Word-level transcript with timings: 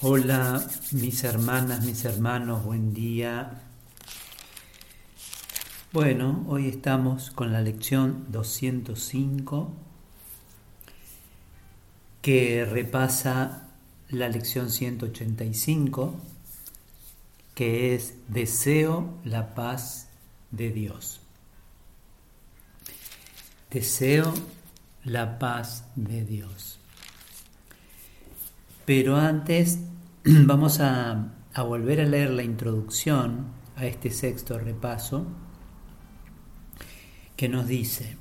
Hola 0.00 0.66
mis 0.90 1.22
hermanas, 1.22 1.84
mis 1.84 2.04
hermanos, 2.04 2.64
buen 2.64 2.92
día. 2.92 3.62
Bueno, 5.92 6.44
hoy 6.48 6.66
estamos 6.66 7.30
con 7.30 7.52
la 7.52 7.60
lección 7.60 8.26
205 8.30 9.72
que 12.20 12.64
repasa 12.64 13.68
la 14.08 14.28
lección 14.28 14.70
185 14.70 16.14
que 17.54 17.94
es 17.94 18.14
Deseo 18.26 19.14
la 19.24 19.54
paz 19.54 20.08
de 20.50 20.70
Dios. 20.70 21.20
Deseo 23.70 24.34
la 25.04 25.38
paz 25.38 25.84
de 25.94 26.24
Dios. 26.24 26.80
Pero 28.90 29.14
antes 29.14 29.78
vamos 30.24 30.80
a, 30.80 31.32
volver 31.58 32.00
a 32.00 32.06
leer 32.06 32.30
la 32.30 32.42
introducción 32.42 33.52
a 33.76 33.86
este 33.86 34.10
sexto 34.10 34.58
repaso 34.58 35.28
que 37.36 37.48
nos 37.48 37.68
dice 37.68 38.16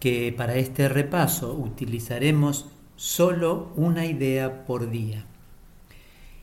que 0.00 0.34
para 0.36 0.56
este 0.56 0.86
repaso 0.90 1.54
utilizaremos 1.54 2.66
solo 2.94 3.72
una 3.74 4.04
idea 4.04 4.66
por 4.66 4.90
día 4.90 5.24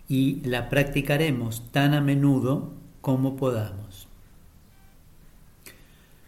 y 0.07 0.41
la 0.43 0.67
practicaremos 0.67 1.71
tan 1.71 1.93
a 1.93 2.01
menudo 2.01 2.73
como 3.01 3.35
podamos. 3.35 4.07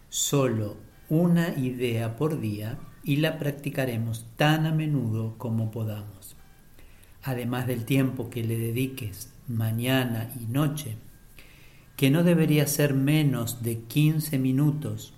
Solo 0.10 0.78
una 1.10 1.58
idea 1.58 2.18
por 2.18 2.40
día 2.40 2.78
y 3.04 3.18
la 3.18 3.38
practicaremos 3.38 4.26
tan 4.36 4.66
a 4.66 4.72
menudo 4.72 5.38
como 5.38 5.72
podamos. 5.72 6.36
Además 7.24 7.68
del 7.68 7.86
tiempo 7.86 8.30
que 8.30 8.44
le 8.44 8.58
dediques 8.58 9.34
mañana 9.48 10.32
y 10.40 10.46
noche, 10.52 10.96
que 11.96 12.10
no 12.10 12.24
debería 12.24 12.66
ser 12.68 12.94
menos 12.94 13.62
de 13.64 13.80
15 13.80 14.40
minutos, 14.40 15.14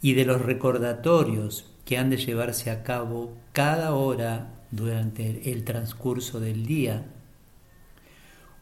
y 0.00 0.14
de 0.14 0.24
los 0.24 0.42
recordatorios 0.42 1.70
que 1.84 1.96
han 1.96 2.10
de 2.10 2.16
llevarse 2.16 2.70
a 2.70 2.82
cabo 2.82 3.36
cada 3.52 3.94
hora 3.94 4.48
durante 4.70 5.52
el 5.52 5.64
transcurso 5.64 6.40
del 6.40 6.66
día, 6.66 7.04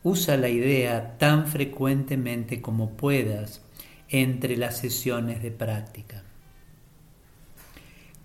usa 0.02 0.36
la 0.36 0.48
idea 0.48 1.18
tan 1.18 1.46
frecuentemente 1.46 2.60
como 2.60 2.90
puedas 2.90 3.62
entre 4.08 4.56
las 4.56 4.78
sesiones 4.78 5.42
de 5.42 5.50
práctica. 5.50 6.24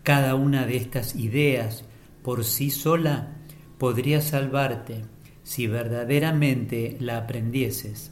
Cada 0.05 0.35
una 0.35 0.67
de 0.67 0.77
estas 0.77 1.15
ideas 1.15 1.83
por 2.21 2.43
sí 2.43 2.69
sola 2.69 3.37
podría 3.79 4.21
salvarte 4.21 5.01
si 5.41 5.65
verdaderamente 5.65 6.95
la 6.99 7.17
aprendieses. 7.17 8.11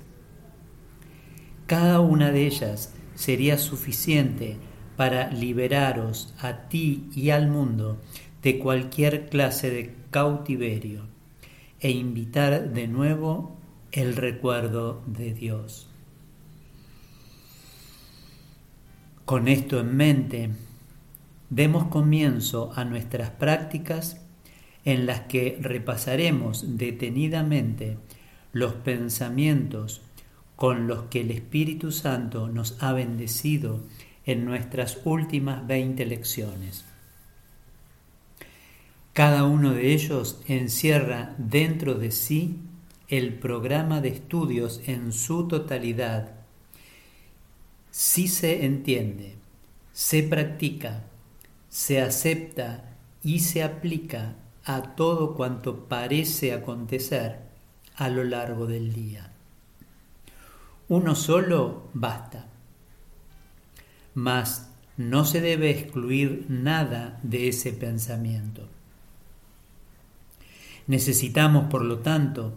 Cada 1.67 1.99
una 1.99 2.31
de 2.31 2.47
ellas 2.47 2.95
sería 3.13 3.59
suficiente 3.59 4.57
para 4.97 5.29
liberaros 5.29 6.33
a 6.39 6.67
ti 6.67 7.11
y 7.15 7.29
al 7.29 7.47
mundo 7.47 8.01
de 8.41 8.57
cualquier 8.57 9.29
clase 9.29 9.69
de 9.69 9.93
cautiverio 10.09 11.03
e 11.79 11.91
invitar 11.91 12.73
de 12.73 12.87
nuevo 12.87 13.55
el 13.91 14.15
recuerdo 14.15 15.03
de 15.05 15.35
Dios. 15.35 15.87
Con 19.25 19.47
esto 19.47 19.79
en 19.79 19.95
mente, 19.95 20.49
demos 21.55 21.85
comienzo 21.85 22.71
a 22.75 22.83
nuestras 22.83 23.29
prácticas 23.29 24.19
en 24.85 25.05
las 25.05 25.21
que 25.21 25.57
repasaremos 25.61 26.77
detenidamente 26.77 27.99
los 28.53 28.73
pensamientos 28.73 30.01
con 30.55 30.87
los 30.87 31.03
que 31.03 31.21
el 31.21 31.29
Espíritu 31.29 31.91
Santo 31.91 32.49
nos 32.49 32.81
ha 32.81 32.91
bendecido 32.93 33.81
en 34.25 34.45
nuestras 34.45 34.99
últimas 35.03 35.67
20 35.67 36.05
lecciones. 36.07 36.85
Cada 39.13 39.43
uno 39.43 39.73
de 39.73 39.93
ellos 39.93 40.41
encierra 40.47 41.35
dentro 41.37 41.93
de 41.93 42.09
sí 42.09 42.57
el 43.09 43.35
programa 43.35 44.01
de 44.01 44.09
estudios 44.09 44.81
en 44.87 45.11
su 45.11 45.47
totalidad. 45.47 46.31
Si 47.91 48.27
se 48.27 48.65
entiende, 48.65 49.35
se 49.91 50.23
practica, 50.23 51.03
se 51.73 52.03
acepta 52.03 52.83
y 53.23 53.39
se 53.39 53.63
aplica 53.63 54.35
a 54.63 54.93
todo 54.95 55.33
cuanto 55.33 55.85
parece 55.85 56.53
acontecer 56.53 57.39
a 57.95 58.09
lo 58.09 58.23
largo 58.23 58.67
del 58.67 58.93
día. 58.93 59.31
Uno 60.87 61.15
solo 61.15 61.89
basta, 61.95 62.45
mas 64.13 64.69
no 64.97 65.25
se 65.25 65.41
debe 65.41 65.71
excluir 65.71 66.45
nada 66.47 67.19
de 67.23 67.47
ese 67.47 67.73
pensamiento. 67.73 68.67
Necesitamos, 70.85 71.71
por 71.71 71.83
lo 71.83 71.99
tanto, 71.99 72.53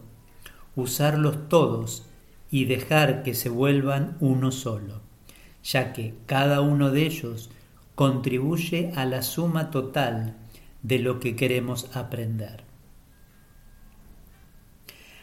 usarlos 0.75 1.49
todos 1.49 2.05
y 2.51 2.67
dejar 2.67 3.23
que 3.23 3.33
se 3.33 3.49
vuelvan 3.49 4.19
uno 4.21 4.53
solo, 4.53 5.01
ya 5.65 5.95
que 5.95 6.15
cada 6.27 6.61
uno 6.61 6.91
de 6.91 7.07
ellos 7.07 7.49
contribuye 7.97 8.93
a 8.95 9.07
la 9.07 9.23
suma 9.23 9.71
total 9.71 10.37
de 10.83 11.01
lo 11.01 11.19
que 11.19 11.35
queremos 11.35 11.97
aprender. 11.97 12.63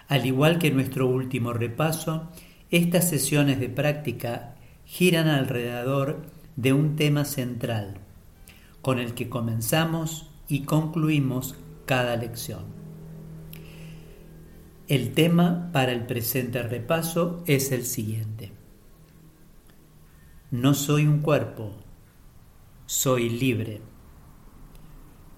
Al 0.07 0.25
igual 0.25 0.59
que 0.59 0.72
nuestro 0.72 1.07
último 1.07 1.53
repaso, 1.53 2.29
estas 2.72 3.07
sesiones 3.07 3.59
de 3.59 3.69
práctica 3.69 4.56
giran 4.85 5.28
alrededor 5.28 6.25
de 6.56 6.73
un 6.73 6.95
tema 6.95 7.25
central, 7.25 8.00
con 8.81 9.00
el 9.00 9.13
que 9.13 9.29
comenzamos 9.29 10.29
y 10.47 10.61
concluimos 10.61 11.55
cada 11.85 12.16
lección. 12.16 12.63
El 14.88 15.13
tema 15.13 15.69
para 15.72 15.91
el 15.91 16.07
presente 16.07 16.63
repaso 16.63 17.44
es 17.45 17.72
el 17.72 17.85
siguiente. 17.85 18.51
No 20.50 20.73
soy 20.73 21.07
un 21.07 21.19
cuerpo, 21.19 21.72
soy 22.85 23.29
libre, 23.29 23.81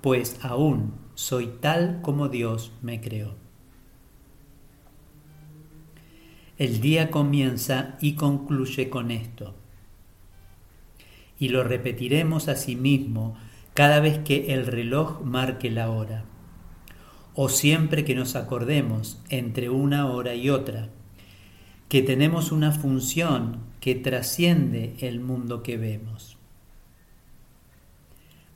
pues 0.02 0.40
aún 0.42 0.94
soy 1.16 1.48
tal 1.48 2.02
como 2.02 2.28
Dios 2.30 2.72
me 2.82 3.02
creó. 3.02 3.36
El 6.58 6.80
día 6.80 7.12
comienza 7.12 7.98
y 8.00 8.14
concluye 8.14 8.90
con 8.90 9.12
esto. 9.12 9.56
Y 11.38 11.50
lo 11.50 11.64
repetiremos 11.64 12.48
a 12.48 12.56
sí 12.56 12.76
mismo 12.76 13.36
cada 13.74 14.00
vez 14.00 14.20
que 14.20 14.54
el 14.54 14.66
reloj 14.66 15.22
marque 15.22 15.70
la 15.70 15.90
hora, 15.90 16.24
o 17.34 17.50
siempre 17.50 18.06
que 18.06 18.16
nos 18.16 18.36
acordemos 18.38 19.22
entre 19.30 19.70
una 19.70 20.08
hora 20.08 20.34
y 20.34 20.50
otra, 20.50 20.88
que 21.90 22.02
tenemos 22.02 22.54
una 22.54 22.72
función 22.72 23.60
que 23.82 23.96
trasciende 23.96 24.96
el 25.00 25.20
mundo 25.20 25.62
que 25.62 25.78
vemos. 25.78 26.35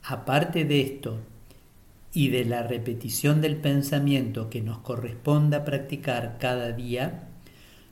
Aparte 0.02 0.64
de 0.64 0.80
esto 0.80 1.18
y 2.12 2.28
de 2.28 2.44
la 2.44 2.62
repetición 2.62 3.40
del 3.40 3.56
pensamiento 3.56 4.50
que 4.50 4.62
nos 4.62 4.78
corresponda 4.78 5.64
practicar 5.64 6.38
cada 6.38 6.72
día, 6.72 7.28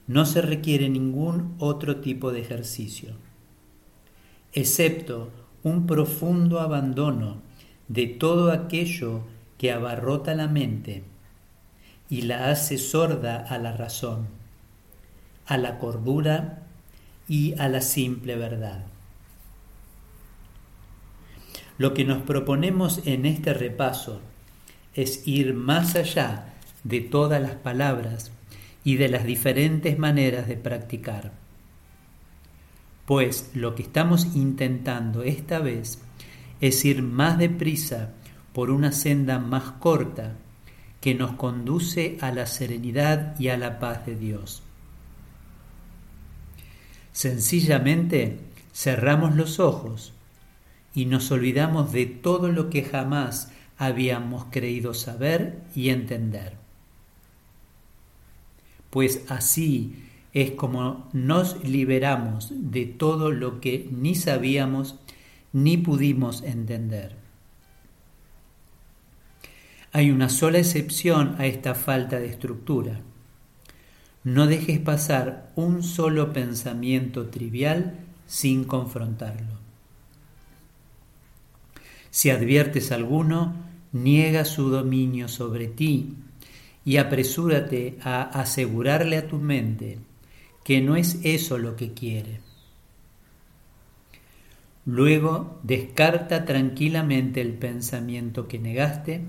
no 0.06 0.24
se 0.24 0.40
requiere 0.40 0.88
ningún 0.88 1.54
otro 1.58 1.96
tipo 2.00 2.32
de 2.32 2.40
ejercicio, 2.40 3.10
excepto 4.52 5.30
un 5.62 5.86
profundo 5.86 6.60
abandono 6.60 7.42
de 7.88 8.06
todo 8.06 8.50
aquello 8.50 9.22
que 9.58 9.70
abarrota 9.70 10.34
la 10.34 10.48
mente 10.48 11.02
y 12.08 12.22
la 12.22 12.50
hace 12.50 12.78
sorda 12.78 13.36
a 13.36 13.58
la 13.58 13.76
razón, 13.76 14.28
a 15.46 15.58
la 15.58 15.78
cordura 15.78 16.62
y 17.28 17.58
a 17.58 17.68
la 17.68 17.82
simple 17.82 18.36
verdad. 18.36 18.86
Lo 21.78 21.94
que 21.94 22.04
nos 22.04 22.22
proponemos 22.22 23.00
en 23.06 23.24
este 23.24 23.54
repaso 23.54 24.20
es 24.94 25.26
ir 25.26 25.54
más 25.54 25.94
allá 25.94 26.54
de 26.82 27.00
todas 27.00 27.40
las 27.40 27.54
palabras 27.54 28.32
y 28.82 28.96
de 28.96 29.08
las 29.08 29.24
diferentes 29.24 29.96
maneras 29.96 30.48
de 30.48 30.56
practicar. 30.56 31.32
Pues 33.06 33.52
lo 33.54 33.76
que 33.76 33.82
estamos 33.82 34.34
intentando 34.34 35.22
esta 35.22 35.60
vez 35.60 36.00
es 36.60 36.84
ir 36.84 37.02
más 37.02 37.38
deprisa 37.38 38.10
por 38.52 38.70
una 38.70 38.90
senda 38.90 39.38
más 39.38 39.72
corta 39.78 40.34
que 41.00 41.14
nos 41.14 41.32
conduce 41.32 42.18
a 42.20 42.32
la 42.32 42.46
serenidad 42.46 43.38
y 43.38 43.48
a 43.48 43.56
la 43.56 43.78
paz 43.78 44.04
de 44.04 44.16
Dios. 44.16 44.64
Sencillamente 47.12 48.40
cerramos 48.72 49.36
los 49.36 49.60
ojos 49.60 50.12
y 50.98 51.04
nos 51.04 51.30
olvidamos 51.30 51.92
de 51.92 52.06
todo 52.06 52.48
lo 52.50 52.70
que 52.70 52.82
jamás 52.82 53.52
habíamos 53.76 54.46
creído 54.50 54.94
saber 54.94 55.60
y 55.72 55.90
entender. 55.90 56.54
Pues 58.90 59.22
así 59.28 60.08
es 60.32 60.50
como 60.50 61.08
nos 61.12 61.62
liberamos 61.62 62.52
de 62.52 62.86
todo 62.86 63.30
lo 63.30 63.60
que 63.60 63.88
ni 63.92 64.16
sabíamos 64.16 64.96
ni 65.52 65.76
pudimos 65.76 66.42
entender. 66.42 67.14
Hay 69.92 70.10
una 70.10 70.28
sola 70.30 70.58
excepción 70.58 71.36
a 71.38 71.46
esta 71.46 71.76
falta 71.76 72.18
de 72.18 72.26
estructura. 72.26 73.02
No 74.24 74.48
dejes 74.48 74.80
pasar 74.80 75.52
un 75.54 75.84
solo 75.84 76.32
pensamiento 76.32 77.28
trivial 77.28 78.00
sin 78.26 78.64
confrontarlo. 78.64 79.57
Si 82.10 82.30
adviertes 82.30 82.92
alguno, 82.92 83.54
niega 83.92 84.44
su 84.44 84.70
dominio 84.70 85.28
sobre 85.28 85.68
ti 85.68 86.14
y 86.84 86.96
apresúrate 86.96 87.98
a 88.02 88.22
asegurarle 88.22 89.18
a 89.18 89.26
tu 89.28 89.36
mente 89.36 89.98
que 90.64 90.80
no 90.80 90.96
es 90.96 91.20
eso 91.22 91.58
lo 91.58 91.76
que 91.76 91.92
quiere. 91.94 92.40
Luego 94.84 95.60
descarta 95.62 96.44
tranquilamente 96.44 97.40
el 97.40 97.52
pensamiento 97.54 98.48
que 98.48 98.58
negaste 98.58 99.22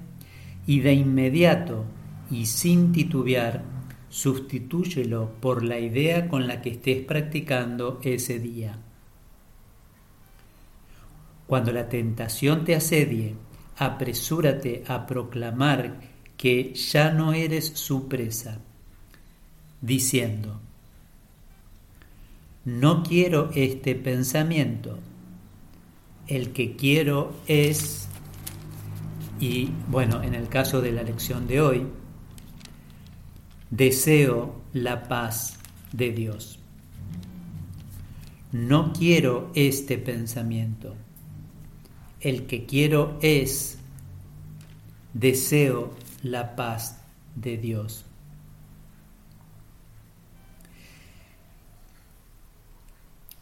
y 0.66 0.80
de 0.80 0.94
inmediato 0.94 1.86
y 2.32 2.46
sin 2.46 2.92
titubear, 2.92 3.64
sustitúyelo 4.10 5.32
por 5.42 5.64
la 5.64 5.80
idea 5.80 6.28
con 6.28 6.48
la 6.48 6.62
que 6.62 6.70
estés 6.72 7.04
practicando 7.04 8.00
ese 8.04 8.40
día. 8.40 8.80
Cuando 11.50 11.72
la 11.72 11.90
tentación 11.90 12.64
te 12.64 12.76
asedie, 12.76 13.34
apresúrate 13.76 14.84
a 14.88 15.08
proclamar 15.08 16.00
que 16.38 16.76
ya 16.76 17.10
no 17.10 17.34
eres 17.34 17.66
su 17.74 18.08
presa, 18.08 18.60
diciendo, 19.82 20.62
no 22.66 23.02
quiero 23.02 23.50
este 23.56 23.96
pensamiento, 23.96 25.00
el 26.28 26.52
que 26.52 26.76
quiero 26.76 27.34
es 27.48 28.08
y 29.40 29.72
bueno, 29.88 30.22
en 30.22 30.36
el 30.36 30.50
caso 30.50 30.82
de 30.82 30.92
la 30.92 31.02
lección 31.02 31.48
de 31.48 31.62
hoy, 31.62 31.88
deseo 33.72 34.62
la 34.74 35.08
paz 35.08 35.58
de 35.94 36.12
Dios. 36.12 36.60
No 38.52 38.94
quiero 38.94 39.50
este 39.56 39.98
pensamiento. 39.98 40.96
El 42.22 42.48
que 42.48 42.66
quiero 42.66 43.18
es, 43.22 43.80
deseo 45.14 45.94
la 46.22 46.56
paz 46.58 47.02
de 47.36 47.58
Dios. 47.58 48.06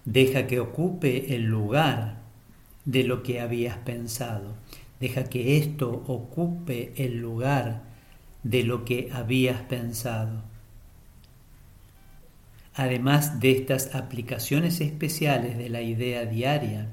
Deja 0.05 0.47
que 0.47 0.59
ocupe 0.59 1.35
el 1.35 1.45
lugar 1.45 2.21
de 2.85 3.03
lo 3.03 3.23
que 3.23 3.41
habías 3.41 3.77
pensado. 3.79 4.55
Deja 4.99 5.25
que 5.25 5.57
esto 5.57 6.03
ocupe 6.07 6.93
el 6.97 7.17
lugar 7.17 7.83
de 8.43 8.63
lo 8.63 8.85
que 8.85 9.09
habías 9.11 9.61
pensado. 9.63 10.43
Además 12.75 13.39
de 13.39 13.51
estas 13.51 13.95
aplicaciones 13.95 14.81
especiales 14.81 15.57
de 15.57 15.69
la 15.69 15.81
idea 15.81 16.25
diaria, 16.25 16.89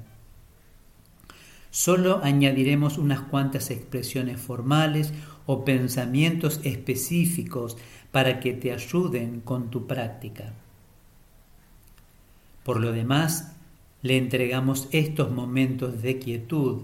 solo 1.75 2.21
añadiremos 2.23 2.97
unas 2.97 3.19
cuantas 3.19 3.69
expresiones 3.69 4.39
formales 4.39 5.11
o 5.45 5.65
pensamientos 5.65 6.61
específicos 6.63 7.75
para 8.13 8.39
que 8.39 8.53
te 8.53 8.71
ayuden 8.71 9.41
con 9.41 9.69
tu 9.69 9.85
práctica. 9.85 10.53
Por 12.63 12.79
lo 12.79 12.93
demás, 12.93 13.57
le 14.03 14.15
entregamos 14.15 14.87
estos 14.91 15.31
momentos 15.31 16.01
de 16.01 16.17
quietud 16.17 16.83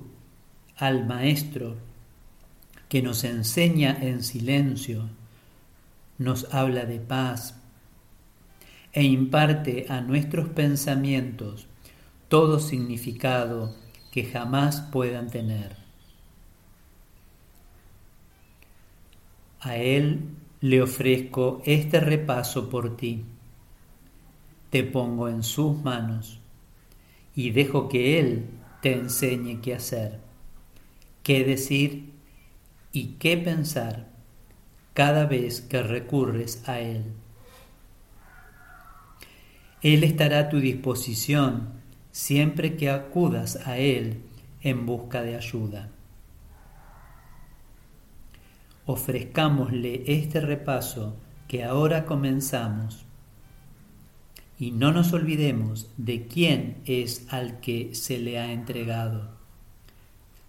al 0.75 1.07
Maestro 1.07 1.77
que 2.89 3.01
nos 3.01 3.23
enseña 3.23 3.97
en 4.01 4.21
silencio, 4.21 5.07
nos 6.17 6.53
habla 6.53 6.83
de 6.83 6.99
paz 6.99 7.55
e 8.91 9.03
imparte 9.03 9.85
a 9.87 10.01
nuestros 10.01 10.49
pensamientos 10.49 11.67
todo 12.27 12.59
significado 12.59 13.73
que 14.11 14.25
jamás 14.25 14.81
puedan 14.91 15.29
tener. 15.29 15.75
A 19.61 19.77
Él 19.77 20.35
le 20.59 20.81
ofrezco 20.81 21.61
este 21.65 21.99
repaso 21.99 22.69
por 22.69 22.97
ti. 22.97 23.25
Te 24.69 24.83
pongo 24.83 25.27
en 25.27 25.43
sus 25.43 25.81
manos 25.81 26.39
y 27.35 27.51
dejo 27.51 27.89
que 27.89 28.19
Él 28.19 28.49
te 28.81 28.93
enseñe 28.93 29.61
qué 29.61 29.75
hacer 29.75 30.31
qué 31.23 31.43
decir 31.43 32.13
y 32.91 33.13
qué 33.19 33.37
pensar 33.37 34.09
cada 34.93 35.25
vez 35.25 35.61
que 35.61 35.81
recurres 35.81 36.67
a 36.67 36.79
Él. 36.79 37.13
Él 39.81 40.03
estará 40.03 40.39
a 40.39 40.49
tu 40.49 40.59
disposición 40.59 41.80
siempre 42.11 42.75
que 42.75 42.89
acudas 42.89 43.67
a 43.67 43.77
Él 43.77 44.21
en 44.61 44.85
busca 44.85 45.21
de 45.21 45.35
ayuda. 45.35 45.89
Ofrezcámosle 48.85 50.03
este 50.05 50.41
repaso 50.41 51.15
que 51.47 51.63
ahora 51.63 52.05
comenzamos. 52.05 53.05
Y 54.57 54.71
no 54.71 54.91
nos 54.91 55.11
olvidemos 55.13 55.89
de 55.97 56.27
quién 56.27 56.77
es 56.85 57.25
al 57.29 57.59
que 57.59 57.95
se 57.95 58.19
le 58.19 58.39
ha 58.39 58.51
entregado. 58.51 59.31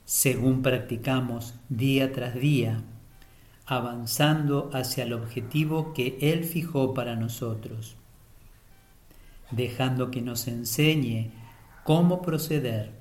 Según 0.05 0.62
practicamos 0.62 1.55
día 1.69 2.12
tras 2.12 2.35
día, 2.35 2.82
avanzando 3.65 4.70
hacia 4.75 5.05
el 5.05 5.12
objetivo 5.12 5.94
que 5.94 6.19
Él 6.20 6.44
fijó 6.44 6.93
para 6.93 7.17
nosotros, 7.17 7.97
dejando 9.50 10.11
que 10.11 10.20
nos 10.20 10.47
enseñe 10.47 11.31
cómo 11.84 12.23
proceder 12.23 12.93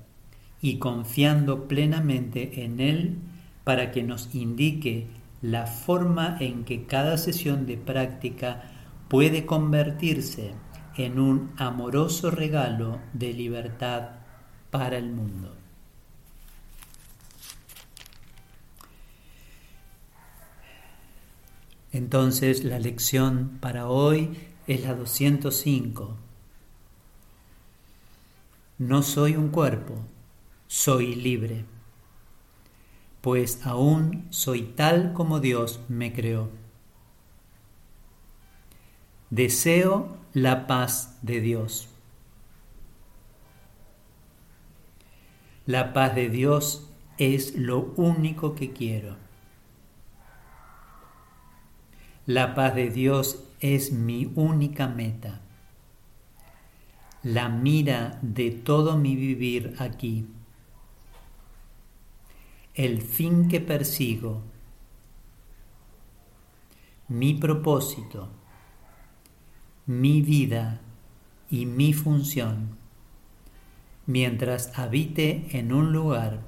y 0.60 0.78
confiando 0.78 1.68
plenamente 1.68 2.64
en 2.64 2.80
Él 2.80 3.18
para 3.64 3.90
que 3.90 4.02
nos 4.02 4.34
indique 4.34 5.06
la 5.40 5.66
forma 5.66 6.36
en 6.40 6.64
que 6.64 6.86
cada 6.86 7.18
sesión 7.18 7.66
de 7.66 7.76
práctica 7.76 8.62
puede 9.08 9.44
convertirse 9.44 10.52
en 10.96 11.18
un 11.18 11.52
amoroso 11.56 12.30
regalo 12.30 13.00
de 13.12 13.32
libertad 13.32 14.10
para 14.70 14.98
el 14.98 15.10
mundo. 15.10 15.54
Entonces 21.92 22.64
la 22.64 22.78
lección 22.78 23.58
para 23.60 23.88
hoy 23.88 24.30
es 24.66 24.82
la 24.82 24.94
205. 24.94 26.16
No 28.82 29.04
soy 29.04 29.36
un 29.36 29.50
cuerpo, 29.50 29.94
soy 30.66 31.14
libre, 31.14 31.64
pues 33.20 33.64
aún 33.64 34.26
soy 34.30 34.62
tal 34.62 35.12
como 35.12 35.38
Dios 35.38 35.78
me 35.88 36.12
creó. 36.12 36.50
Deseo 39.30 40.16
la 40.32 40.66
paz 40.66 41.16
de 41.22 41.40
Dios. 41.40 41.90
La 45.64 45.92
paz 45.92 46.16
de 46.16 46.28
Dios 46.28 46.90
es 47.18 47.54
lo 47.54 47.92
único 47.94 48.56
que 48.56 48.72
quiero. 48.72 49.16
La 52.26 52.56
paz 52.56 52.74
de 52.74 52.90
Dios 52.90 53.44
es 53.60 53.92
mi 53.92 54.32
única 54.34 54.88
meta, 54.88 55.41
la 57.22 57.48
mira 57.48 58.18
de 58.20 58.50
todo 58.50 58.96
mi 58.96 59.14
vivir 59.14 59.76
aquí, 59.78 60.26
el 62.74 63.00
fin 63.00 63.48
que 63.48 63.60
persigo, 63.60 64.42
mi 67.06 67.34
propósito, 67.34 68.28
mi 69.86 70.20
vida 70.20 70.80
y 71.48 71.66
mi 71.66 71.92
función, 71.92 72.76
mientras 74.06 74.76
habite 74.76 75.46
en 75.56 75.72
un 75.72 75.92
lugar 75.92 76.40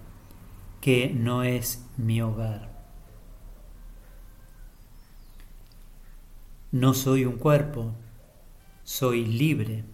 que 0.80 1.10
no 1.10 1.44
es 1.44 1.86
mi 1.96 2.20
hogar. 2.20 2.74
No 6.72 6.94
soy 6.94 7.24
un 7.24 7.36
cuerpo, 7.36 7.92
soy 8.82 9.24
libre, 9.24 9.84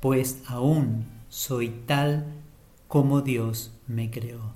pues 0.00 0.42
aún 0.46 1.06
soy 1.28 1.68
tal 1.86 2.26
como 2.88 3.20
Dios 3.20 3.72
me 3.86 4.10
creó. 4.10 4.52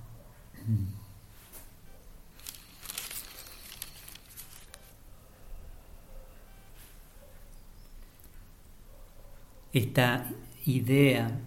Esta 9.73 10.31
idea, 10.67 11.41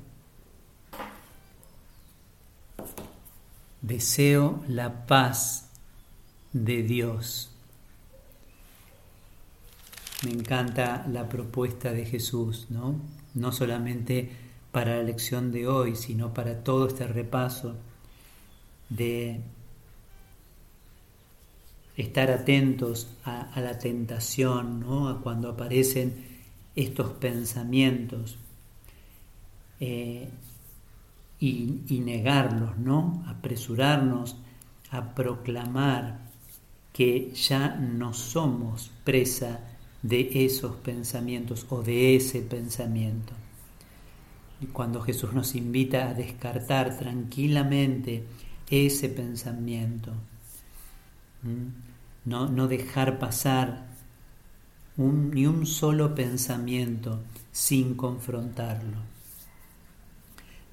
deseo 3.81 4.63
la 4.67 5.05
paz 5.07 5.69
de 6.51 6.83
Dios. 6.83 7.56
Me 10.23 10.31
encanta 10.31 11.05
la 11.11 11.29
propuesta 11.29 11.91
de 11.91 12.05
Jesús, 12.05 12.67
¿no? 12.69 12.99
No 13.35 13.51
solamente 13.51 14.31
para 14.71 14.97
la 14.97 15.03
lección 15.03 15.51
de 15.51 15.67
hoy, 15.67 15.95
sino 15.95 16.33
para 16.33 16.63
todo 16.63 16.87
este 16.87 17.07
repaso 17.07 17.75
de 18.89 19.41
estar 21.97 22.31
atentos 22.31 23.09
a, 23.25 23.59
la 23.59 23.77
tentación, 23.79 24.79
¿no? 24.79 25.09
a 25.09 25.21
cuando 25.21 25.49
aparecen 25.49 26.25
estos 26.75 27.11
pensamientos 27.13 28.37
eh, 29.79 30.29
y, 31.39 31.81
y, 31.87 31.99
negarlos, 31.99 32.77
¿no? 32.77 33.23
apresurarnos 33.27 34.35
a 34.91 35.15
proclamar 35.15 36.19
que 36.93 37.31
ya 37.33 37.75
no 37.75 38.13
somos 38.13 38.91
presa 39.03 39.61
de 40.01 40.45
esos 40.45 40.75
pensamientos 40.77 41.65
o 41.69 41.81
de 41.81 42.15
ese 42.15 42.41
pensamiento. 42.41 43.33
Y 44.61 44.67
cuando 44.67 45.01
Jesús 45.01 45.33
nos 45.33 45.55
invita 45.55 46.09
a 46.09 46.13
descartar 46.13 46.97
tranquilamente 46.97 48.23
ese 48.69 49.09
pensamiento, 49.09 50.13
no, 52.25 52.47
no 52.49 52.67
dejar 52.67 53.19
pasar 53.19 53.87
ni 54.97 55.45
un 55.45 55.65
solo 55.65 56.15
pensamiento 56.15 57.19
sin 57.51 57.93
confrontarlo, 57.93 58.97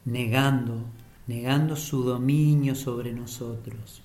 negando, 0.06 0.86
negando 1.26 1.76
su 1.76 2.02
dominio 2.02 2.74
sobre 2.74 3.12
nosotros. 3.12 4.03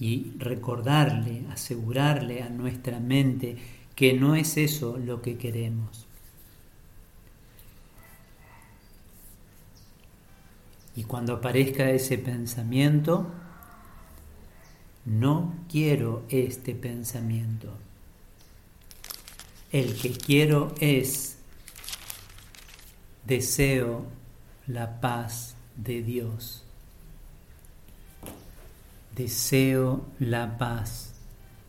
Y 0.00 0.32
recordarle, 0.38 1.44
asegurarle 1.50 2.42
a 2.42 2.48
nuestra 2.48 3.00
mente 3.00 3.56
que 3.96 4.12
no 4.12 4.36
es 4.36 4.56
eso 4.56 4.96
lo 4.96 5.20
que 5.22 5.36
queremos. 5.36 6.06
Y 10.94 11.04
cuando 11.04 11.34
aparezca 11.34 11.90
ese 11.90 12.18
pensamiento, 12.18 13.30
no 15.04 15.54
quiero 15.70 16.24
este 16.28 16.74
pensamiento. 16.74 17.72
El 19.70 19.94
que 19.96 20.10
quiero 20.10 20.74
es, 20.80 21.38
deseo 23.24 24.06
la 24.66 25.00
paz 25.00 25.56
de 25.76 26.02
Dios. 26.02 26.64
Deseo 29.18 30.06
la 30.20 30.58
paz 30.58 31.12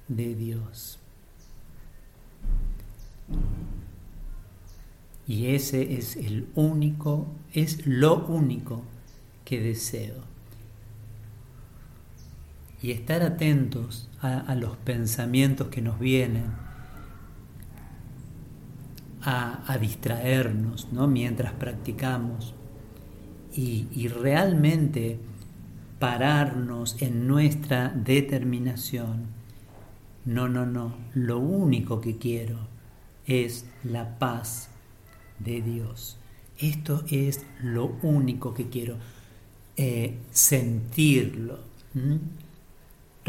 de 0.08 0.36
Dios. 0.36 1.00
Y 5.26 5.48
ese 5.48 5.96
es 5.96 6.16
el 6.16 6.48
único, 6.54 7.26
es 7.52 7.88
lo 7.88 8.28
único 8.28 8.84
que 9.46 9.60
deseo 9.62 10.30
y 12.84 12.92
estar 12.92 13.24
atentos 13.24 14.10
a, 14.22 14.54
los 14.54 14.78
pensamientos 14.78 15.70
que 15.70 15.82
nos 15.82 16.00
vienen, 16.00 16.46
a, 19.24 19.76
distraernos 19.82 20.88
¿no? 20.92 21.08
mientras 21.08 21.54
practicamos 21.54 22.54
y, 23.54 23.88
y 23.92 24.08
realmente 24.08 25.20
pararnos 26.00 27.02
en 27.02 27.28
nuestra 27.28 27.90
determinación. 27.90 29.28
No, 30.26 30.48
no, 30.48 30.66
no, 30.66 30.96
lo 31.14 31.40
único 31.40 32.02
que 32.02 32.18
quiero 32.18 32.58
es 33.26 33.66
la 33.84 34.18
paz 34.18 34.70
de 35.40 35.62
Dios. 35.62 36.18
Esto 36.58 37.04
es 37.10 37.46
lo 37.62 37.98
único 38.02 38.54
que 38.54 38.70
quiero, 38.70 38.98
eh, 39.78 40.18
sentirlo 40.32 41.60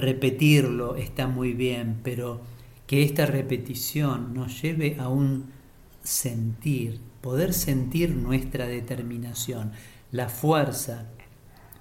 repetirlo 0.00 0.96
está 0.96 1.26
muy 1.26 1.52
bien, 1.52 2.00
pero 2.02 2.40
que 2.86 3.02
esta 3.02 3.26
repetición 3.26 4.34
nos 4.34 4.60
lleve 4.62 4.96
a 4.98 5.08
un 5.08 5.50
sentir, 6.02 7.00
poder 7.20 7.52
sentir 7.52 8.16
nuestra 8.16 8.66
determinación, 8.66 9.72
la 10.10 10.28
fuerza 10.28 11.06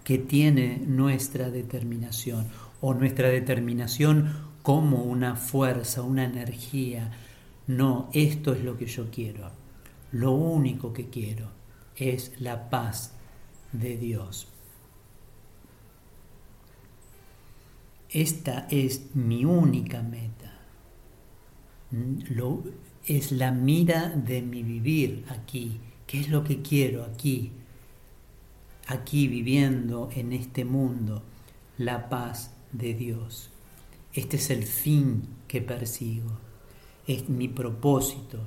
que 0.09 0.17
tiene 0.17 0.81
nuestra 0.87 1.51
determinación 1.51 2.47
o 2.81 2.95
nuestra 2.95 3.29
determinación 3.29 4.33
como 4.63 5.03
una 5.03 5.35
fuerza, 5.35 6.01
una 6.01 6.23
energía. 6.23 7.11
No, 7.67 8.09
esto 8.11 8.53
es 8.53 8.63
lo 8.63 8.75
que 8.75 8.87
yo 8.87 9.11
quiero. 9.11 9.51
Lo 10.11 10.31
único 10.31 10.93
que 10.93 11.11
quiero 11.11 11.51
es 11.95 12.31
la 12.39 12.71
paz 12.71 13.13
de 13.71 13.97
Dios. 13.97 14.47
esta 18.09 18.65
es 18.71 19.13
mi 19.13 19.45
única 19.45 20.01
meta. 20.01 20.57
Lo, 22.31 22.63
es 23.05 23.31
la 23.31 23.51
mira 23.51 24.09
de 24.09 24.41
mi 24.41 24.63
vivir 24.63 25.25
aquí. 25.29 25.79
¿Qué 26.07 26.21
es 26.21 26.29
lo 26.29 26.43
que 26.43 26.63
quiero 26.63 27.03
aquí? 27.03 27.51
Aquí 28.89 29.27
viviendo 29.27 30.09
en 30.15 30.33
este 30.33 30.65
mundo, 30.65 31.21
la 31.77 32.09
paz 32.09 32.55
de 32.71 32.95
Dios. 32.95 33.51
Este 34.13 34.37
es 34.37 34.49
el 34.49 34.63
fin 34.63 35.27
que 35.47 35.61
persigo. 35.61 36.31
Es 37.05 37.29
mi 37.29 37.47
propósito. 37.47 38.39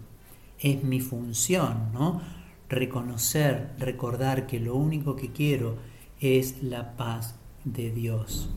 Es 0.59 0.83
mi 0.83 0.99
función, 0.99 1.93
¿no? 1.93 2.21
Reconocer, 2.69 3.75
recordar 3.79 4.49
que 4.49 4.59
lo 4.59 4.75
único 4.75 5.15
que 5.15 5.31
quiero 5.31 5.77
es 6.21 6.63
la 6.63 6.97
paz 6.97 7.37
de 7.65 7.93
Dios 7.93 8.51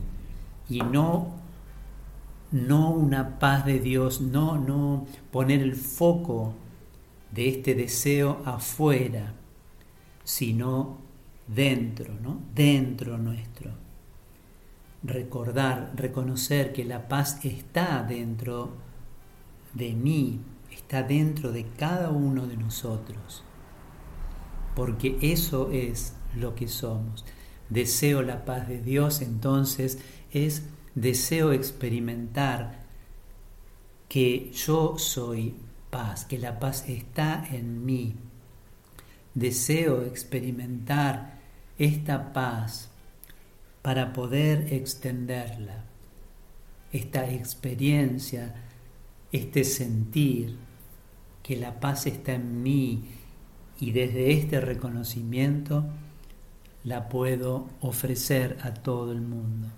y 0.68 0.80
no, 0.80 1.34
no 2.50 2.90
una 2.90 3.38
paz 3.38 3.64
de 3.64 3.78
Dios, 3.78 4.20
no, 4.20 4.58
no 4.58 5.06
poner 5.30 5.60
el 5.60 5.74
foco 5.74 6.54
de 7.30 7.48
este 7.48 7.74
deseo 7.74 8.42
afuera, 8.44 9.34
sino 10.24 10.98
dentro, 11.46 12.14
¿no? 12.20 12.40
Dentro 12.54 13.18
nuestro. 13.18 13.70
Recordar, 15.02 15.92
reconocer 15.94 16.72
que 16.72 16.84
la 16.84 17.08
paz 17.08 17.44
está 17.44 18.02
dentro 18.02 18.74
de 19.72 19.92
mí, 19.92 20.40
está 20.70 21.02
dentro 21.02 21.52
de 21.52 21.66
cada 21.66 22.10
uno 22.10 22.46
de 22.46 22.56
nosotros, 22.56 23.44
porque 24.74 25.18
eso 25.20 25.70
es 25.70 26.14
lo 26.34 26.54
que 26.54 26.66
somos. 26.66 27.24
Deseo 27.68 28.22
la 28.22 28.44
paz 28.44 28.68
de 28.68 28.80
Dios, 28.80 29.20
entonces 29.20 29.98
es 30.32 30.64
deseo 30.94 31.52
experimentar 31.52 32.86
que 34.08 34.50
yo 34.52 34.98
soy 34.98 35.54
paz, 35.90 36.24
que 36.24 36.38
la 36.38 36.58
paz 36.58 36.88
está 36.88 37.46
en 37.50 37.84
mí. 37.84 38.14
Deseo 39.34 40.02
experimentar 40.02 41.35
esta 41.78 42.32
paz 42.32 42.90
para 43.82 44.12
poder 44.12 44.72
extenderla, 44.72 45.84
esta 46.92 47.30
experiencia, 47.30 48.54
este 49.30 49.64
sentir 49.64 50.56
que 51.42 51.56
la 51.56 51.78
paz 51.78 52.06
está 52.06 52.34
en 52.34 52.62
mí 52.62 53.04
y 53.78 53.92
desde 53.92 54.32
este 54.32 54.60
reconocimiento 54.60 55.84
la 56.84 57.08
puedo 57.08 57.68
ofrecer 57.80 58.58
a 58.62 58.72
todo 58.72 59.12
el 59.12 59.20
mundo. 59.20 59.68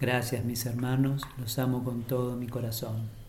Gracias 0.00 0.44
mis 0.44 0.66
hermanos, 0.66 1.22
los 1.38 1.58
amo 1.58 1.84
con 1.84 2.02
todo 2.02 2.36
mi 2.36 2.48
corazón. 2.48 3.23